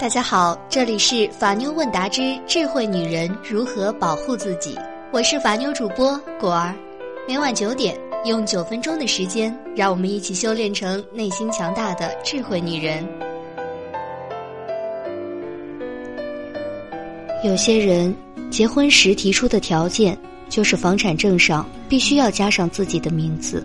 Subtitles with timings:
[0.00, 4.76] 大家好，这里是法妞问答之智慧女人如何保护自己，
[5.12, 6.74] 我是法妞主播果儿。
[7.28, 13.08] 每晚九点，用九分钟的时间，让我们一起修炼成内心强大的智慧女人。
[17.44, 18.12] 有些人
[18.50, 20.18] 结婚时提出的条件，
[20.48, 23.64] 就是房产证上必须要加上自己的名字，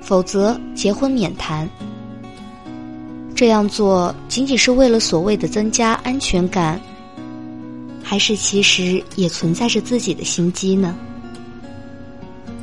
[0.00, 1.68] 否则结婚免谈。
[3.36, 6.80] 这样做仅仅是为了所谓的增加安全感，
[8.02, 10.96] 还是其实也存在着自己的心机呢？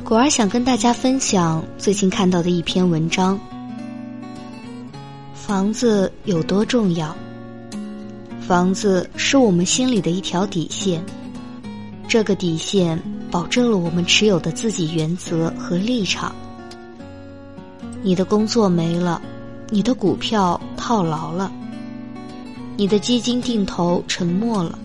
[0.02, 3.38] 果儿想跟大家分享最近看到的一篇文章：
[5.32, 7.16] 房子有多重要？
[8.40, 11.00] 房子是我们心里的一条底线，
[12.08, 13.00] 这个底线
[13.30, 16.34] 保证了我们持有的自己原则和立场。
[18.02, 19.22] 你的工作没了。
[19.70, 21.50] 你的股票套牢了，
[22.76, 24.78] 你的基金定投沉没了，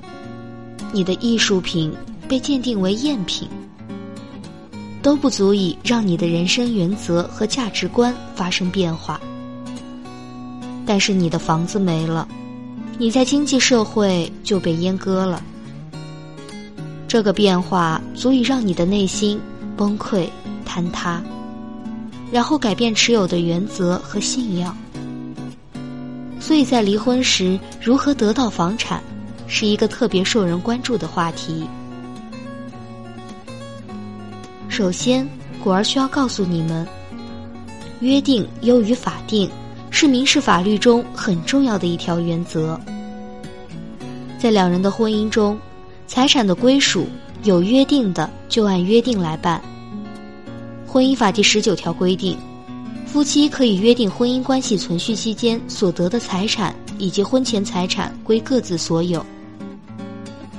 [0.92, 1.94] 你的艺术品
[2.28, 3.48] 被鉴定为赝品，
[5.02, 9.20] 都不足以让你的人生原则和价值观发生变化。
[10.86, 12.28] 但是你的房子没了，
[12.98, 15.44] 你在经济社会就被阉割了。
[17.08, 19.40] 这个变化足以让你的内心
[19.76, 20.28] 崩溃
[20.66, 21.22] 坍塌。
[22.32, 24.78] 然后改变持有的原则和信仰，
[26.40, 29.02] 所以在离婚时如何得到房产，
[29.48, 31.68] 是一个特别受人关注的话题。
[34.68, 35.28] 首先，
[35.64, 36.88] 果儿需要告诉你们，
[38.00, 39.50] 约定优于法定
[39.90, 42.80] 是民事法律中很重要的一条原则。
[44.38, 45.60] 在两人的婚姻中，
[46.08, 47.08] 财产的归属
[47.44, 49.62] 有约定的就按约定来办。
[50.92, 52.36] 婚姻法第十九条规定，
[53.06, 59.24] 夫妻可以约定婚姻关系存续期间所得的财产以及婚前财产归各自所有、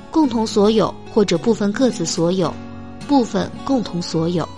[0.08, 2.54] 共同所有或者部分各自所有、
[3.08, 4.48] 部分共同所有。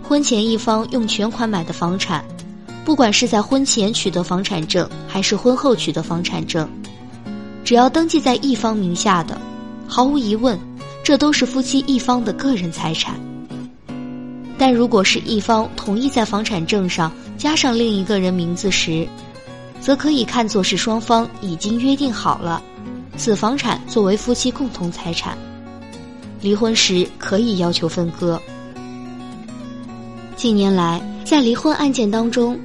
[0.00, 2.24] 婚前一方用全款买的房产，
[2.84, 6.68] 不管是在婚前取得房产证还是婚后取得房产证，
[7.64, 9.36] 只要登记在一方名下的，
[9.88, 10.56] 毫无疑问。
[11.04, 13.14] 这都是夫妻一方的个人财产，
[14.56, 19.06] 但如果是一方同意在房产证上加上另一个人名字时，
[19.82, 22.62] 则可以看作是双方已经约定好了，
[23.18, 25.36] 此房产作为夫妻共同财产，
[26.40, 28.40] 离婚时可以要求分割。
[30.36, 32.58] 近年来，在离婚案件当中，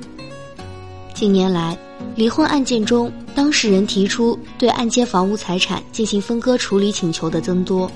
[1.13, 1.77] 近年来
[2.15, 7.91] 离婚案件中，当事人提出对按揭房屋财产进行分割处理请求的增多。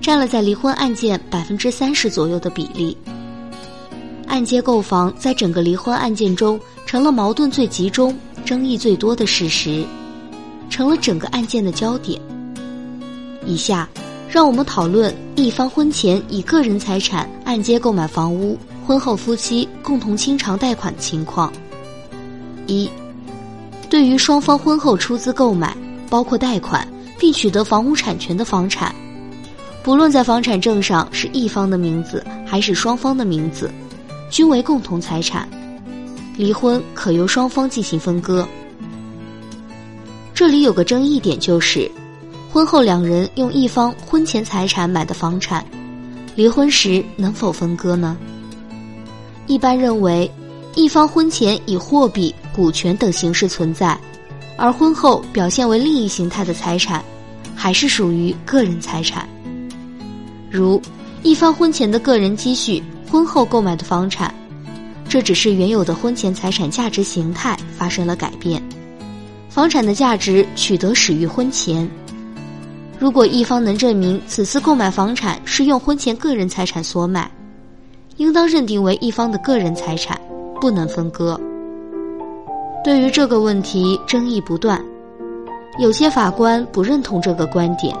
[0.00, 2.96] 占了在离婚案件百分之三十左右的比例。
[4.26, 9.84] 按揭购房在整个离婚案件中成了矛盾最集中、争议最多的事实，
[10.68, 12.20] 成了整个案件的焦点。
[13.44, 13.88] 以下，
[14.28, 21.52] 让我们讨论一方婚前以个人财产按揭购买房屋，婚后夫妻共同清偿贷款的情况。
[22.66, 22.90] 一，
[23.88, 25.74] 对于双方婚后出资购买，
[26.10, 26.86] 包括贷款
[27.18, 28.92] 并取得房屋产权的房产。
[29.86, 33.70] 不论在房产证上是一方的名字还是双方的名字，
[34.28, 35.48] 均为共同财产。
[36.36, 38.44] 离婚可由双方进行分割。
[40.34, 41.88] 这里有个争议点就是，
[42.52, 45.64] 婚后两人用一方婚前财产买的房产，
[46.34, 48.16] 离婚时能否分割呢？
[49.46, 50.28] 一般认为，
[50.74, 53.96] 一方婚前以货币、股权等形式存在，
[54.56, 57.04] 而婚后表现为另一形态的财产，
[57.54, 59.28] 还是属于个人财产。
[60.50, 60.80] 如
[61.22, 64.32] 一方婚前的个人积蓄，婚后购买的房产，
[65.08, 68.62] 这只是原有的婚前财产价值形态发生了改变，
[69.48, 71.88] 房产的价值取得始于婚前。
[72.98, 77.30] 如果一方能证明此次购买房产是用婚前个人财产所买，
[78.16, 80.18] 应当认定为一方的个人财产，
[80.60, 81.38] 不能分割。
[82.84, 84.82] 对于这个问题争议不断，
[85.80, 87.94] 有些法官不认同这个观点。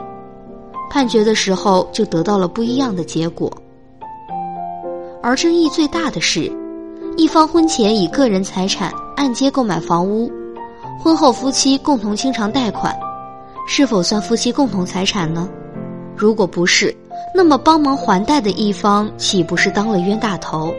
[0.90, 3.52] 判决的时候就得到了不一样的结果，
[5.22, 6.50] 而争议最大的是，
[7.16, 10.30] 一方婚前以个人财产按揭购买房屋，
[10.98, 12.96] 婚后夫妻共同清偿贷款，
[13.68, 15.48] 是否算夫妻共同财产呢？
[16.16, 16.94] 如果不是，
[17.34, 20.72] 那么帮忙还贷的一方岂不是当了冤大头？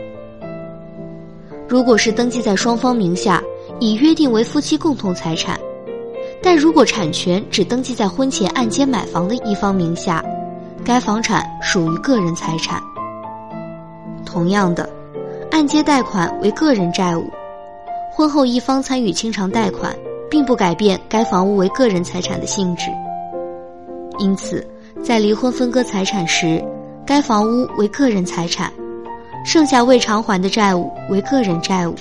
[1.68, 3.42] 如果是登记在双方名下，
[3.78, 5.60] 已约定为夫妻共同财产。
[6.42, 10.24] 但如果产权只登记在婚前按揭买房的一方名下，
[10.84, 12.80] 该房产属于个人财产。
[14.24, 14.88] 同样的，
[15.50, 17.24] 按揭贷款为个人债务，
[18.12, 19.94] 婚后一方参与清偿贷款，
[20.30, 22.86] 并不改变该房屋为个人财产的性质。
[24.18, 24.66] 因此，
[25.02, 26.64] 在离婚分割财产时，
[27.06, 28.72] 该房屋为个人财产，
[29.44, 31.94] 剩下未偿还的债务为个人债务。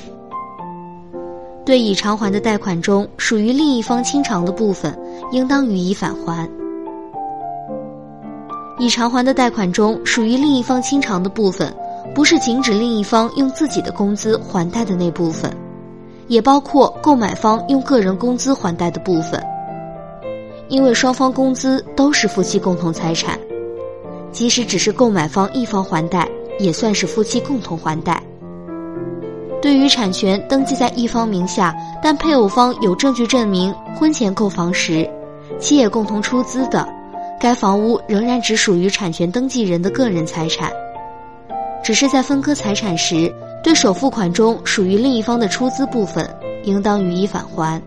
[1.67, 4.97] 对已偿还的贷款中属于另一方清偿的部分，
[5.33, 6.49] 应当予以返还。
[8.79, 11.75] 已偿还的贷款中属于另一方清偿的部分，
[12.15, 15.51] 不是仅指另一方用自己的工资还贷的那部分，
[16.29, 19.43] 也包括购买方用个人工资还贷的部分。
[20.69, 23.37] 因为双方工资都是夫妻共同财产，
[24.31, 26.25] 即使只是购买方一方还贷，
[26.59, 28.23] 也算是夫妻共同还贷。
[29.61, 35.09] 对于产权登记在一方名下，但配偶方有证据证明婚前购房时，
[35.59, 36.87] 其也共同出资的，
[37.39, 40.71] 该房屋仍然只属于产权登记人的个人财产，
[41.83, 43.33] 只是在分割财产时，
[43.63, 46.29] 对首付款中属于另一方的出资部分，
[46.63, 47.81] 应当予以返还。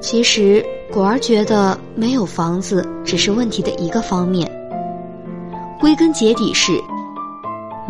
[0.00, 4.50] 其实，果儿觉得没有房子只是问题的一个方面。
[5.78, 6.78] 归根结底是，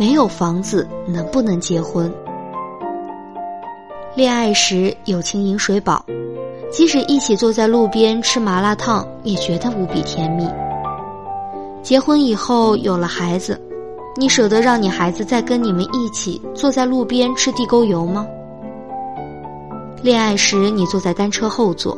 [0.00, 2.10] 没有房子能不能结婚？
[4.14, 6.02] 恋爱时友情饮水饱，
[6.72, 10.48] 即使一起坐在路边吃麻辣烫，也觉得无比甜蜜。
[11.82, 13.60] 结婚以后有了孩子，
[14.16, 18.26] 你舍得让你孩子再跟你们一起坐在路边吃地沟油吗？
[20.02, 21.94] 恋爱时，你坐在单车后座，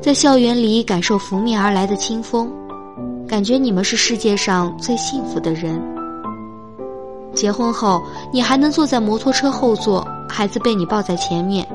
[0.00, 2.48] 在校园里感受拂面而来的清风，
[3.26, 5.95] 感觉你们是世界上最幸福的人。
[7.36, 8.02] 结婚后，
[8.32, 11.68] 你还能坐在摩托车后座，孩子被你抱在前面，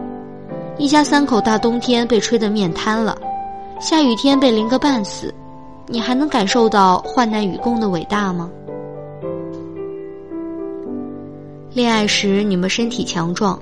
[0.78, 3.16] 一家三口大冬天被吹得面瘫了，
[3.80, 5.34] 下雨天被淋个半死，
[5.88, 8.50] 你还能感受到患难与共的伟大吗？
[11.74, 13.58] 恋爱时，你们身体强壮。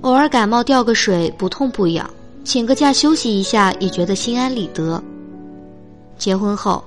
[0.00, 2.08] 偶尔感冒掉个水不痛不痒，
[2.44, 5.02] 请个假休息一下也觉得心安理得。
[6.16, 6.82] 结婚后，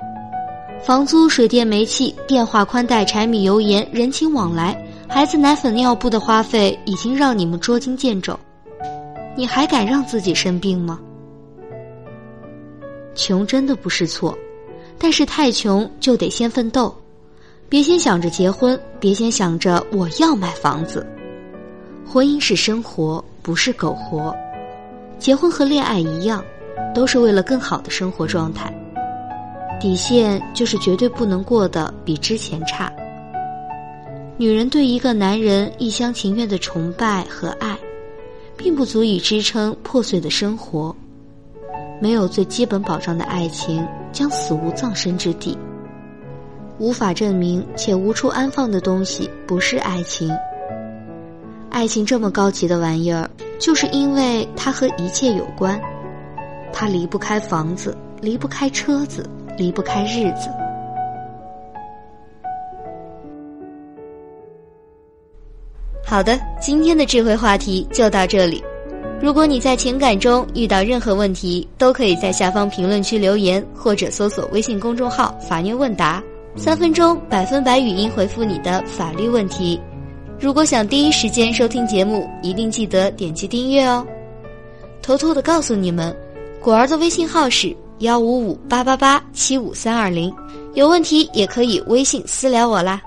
[0.81, 4.75] 房租、水电、煤气、电话、宽带、柴米油盐、人情往来，
[5.07, 8.37] 孩子奶粉、尿布的花费已经让你们捉襟见肘，
[9.35, 10.99] 你还敢让自己生病吗？
[13.13, 14.35] 穷真的不是错，
[14.97, 16.95] 但是太穷就得先奋斗，
[17.67, 21.05] 别先想着结婚，别先想着我要买房子。
[22.07, 24.33] 婚姻是生活，不是苟活。
[25.19, 26.43] 结婚和恋爱一样，
[26.95, 28.73] 都是为了更好的生活状态。
[29.79, 32.91] 底线就是绝对不能过得比之前差。
[34.37, 37.77] 女人对一个男人一厢情愿的崇拜和爱，
[38.55, 40.95] 并不足以支撑破碎的生活。
[42.01, 45.57] 没有最基本保障的爱情，将死无葬身之地。
[46.77, 50.29] 无法证明且无处安放的东西，不是爱情。
[51.69, 53.29] 爱情这么高级的玩意儿，
[53.59, 55.79] 就是因为它和一切有关，
[56.71, 59.29] 它离不开房子，离不开车子，
[59.59, 60.49] 离不开日子。
[66.03, 68.63] 好的，今天的智慧话题就到这里。
[69.21, 76.23] 如果你在情感中遇到任何问题，都可以在下方评论区留言，或者搜索微信公众号“法律问答”，
[76.55, 79.79] 三分钟百分百语音回复你的法律问题。
[80.39, 84.07] 如果想第一时间收听节目，一定记得点击订阅哦。
[85.01, 86.15] 偷偷的告诉你们，
[86.61, 90.33] 果儿的微信号是幺五五八八八七五三二零，
[90.73, 93.01] 有问题也可以微信私聊我啦。